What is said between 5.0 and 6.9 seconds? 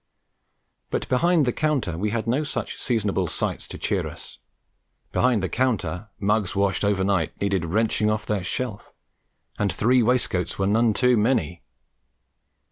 behind the counter, mugs washed